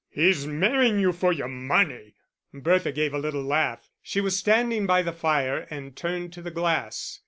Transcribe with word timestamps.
"He's 0.09 0.47
marrying 0.47 0.97
you 0.97 1.13
for 1.13 1.31
your 1.31 1.47
money." 1.47 2.15
Bertha 2.51 2.91
gave 2.91 3.13
a 3.13 3.19
little 3.19 3.43
laugh. 3.43 3.87
She 4.01 4.19
was 4.19 4.35
standing 4.35 4.87
by 4.87 5.03
the 5.03 5.13
fire 5.13 5.67
and 5.69 5.95
turned 5.95 6.33
to 6.33 6.41
the 6.41 6.49
glass.... 6.49 7.19